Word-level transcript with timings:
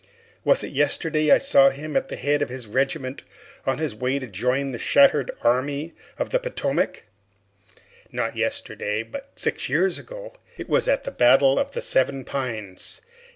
Was 0.43 0.63
it 0.63 0.71
yesterday 0.71 1.29
I 1.29 1.37
saw 1.37 1.69
him 1.69 1.95
at 1.95 2.07
the 2.07 2.15
head 2.15 2.41
of 2.41 2.49
his 2.49 2.65
regiment 2.65 3.21
on 3.67 3.79
its 3.79 3.93
way 3.93 4.17
to 4.17 4.25
join 4.25 4.71
the 4.71 4.79
shattered 4.79 5.29
Army 5.43 5.93
of 6.17 6.31
the 6.31 6.39
Potomac? 6.39 7.03
Not 8.11 8.35
yesterday, 8.35 9.03
but 9.03 9.29
six 9.35 9.69
years 9.69 9.99
ago. 9.99 10.33
It 10.57 10.67
was 10.67 10.87
at 10.87 11.03
the 11.03 11.11
battle 11.11 11.59
of 11.59 11.73
the 11.73 11.83
Seven 11.83 12.25
Pines. 12.25 13.01